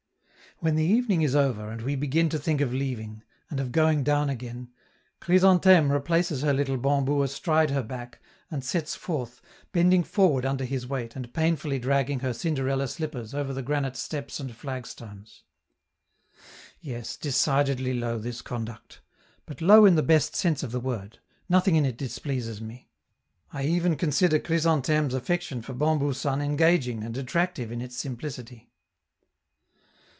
[0.59, 4.03] When the evening is over, and we begin to think of leaving, and of going
[4.03, 4.69] down again,
[5.19, 8.19] Chrysantheme replaces her little Bambou astride upon her back,
[8.51, 9.41] and sets forth,
[9.71, 14.39] bending forward under his weight and painfully dragging her Cinderella slippers over the granite steps
[14.39, 15.41] and flagstones.
[16.79, 19.01] Yes, decidedly low, this conduct!
[19.47, 21.17] but low in the best sense of the word:
[21.49, 22.91] nothing in it displeases me;
[23.51, 28.67] I even consider Chrysantheme's affection for Bambou San engaging and attractive in its simplicity.